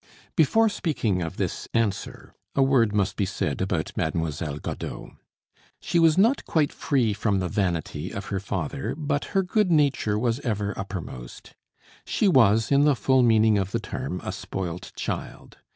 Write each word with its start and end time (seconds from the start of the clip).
Before 0.35 0.67
speaking 0.67 1.21
of 1.21 1.37
this 1.37 1.67
answer, 1.75 2.33
a 2.55 2.63
word 2.63 2.91
must 2.91 3.15
be 3.15 3.25
said 3.27 3.61
about 3.61 3.95
Mademoiselle 3.95 4.57
Godeau. 4.57 5.11
She 5.79 5.99
was 5.99 6.17
not 6.17 6.43
quite 6.45 6.73
free 6.73 7.13
from 7.13 7.37
the 7.37 7.47
vanity 7.47 8.09
of 8.09 8.25
her 8.33 8.39
father, 8.39 8.95
but 8.97 9.25
her 9.37 9.43
good 9.43 9.69
nature 9.71 10.17
was 10.17 10.39
ever 10.39 10.73
uppermost. 10.75 11.53
She 12.03 12.27
was, 12.27 12.71
in 12.71 12.83
the 12.83 12.95
full 12.95 13.21
meaning 13.21 13.59
of 13.59 13.69
the 13.69 13.79
term, 13.79 14.19
a 14.23 14.31
spoilt 14.31 14.91
child. 14.95 15.59